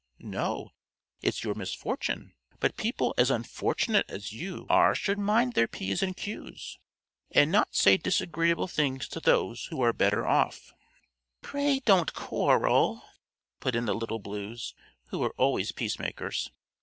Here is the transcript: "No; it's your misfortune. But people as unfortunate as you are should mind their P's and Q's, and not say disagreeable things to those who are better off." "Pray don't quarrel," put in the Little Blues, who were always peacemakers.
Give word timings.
"No; 0.17 0.71
it's 1.21 1.43
your 1.43 1.53
misfortune. 1.53 2.33
But 2.59 2.75
people 2.75 3.13
as 3.19 3.29
unfortunate 3.29 4.07
as 4.09 4.33
you 4.33 4.65
are 4.67 4.95
should 4.95 5.19
mind 5.19 5.53
their 5.53 5.67
P's 5.67 6.01
and 6.01 6.17
Q's, 6.17 6.79
and 7.29 7.51
not 7.51 7.75
say 7.75 7.97
disagreeable 7.97 8.67
things 8.67 9.07
to 9.09 9.19
those 9.19 9.65
who 9.65 9.79
are 9.83 9.93
better 9.93 10.25
off." 10.25 10.73
"Pray 11.43 11.81
don't 11.81 12.15
quarrel," 12.15 13.03
put 13.59 13.75
in 13.75 13.85
the 13.85 13.93
Little 13.93 14.17
Blues, 14.17 14.73
who 15.09 15.19
were 15.19 15.35
always 15.37 15.71
peacemakers. 15.71 16.49